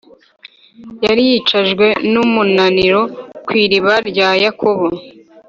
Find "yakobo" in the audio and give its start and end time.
4.43-4.87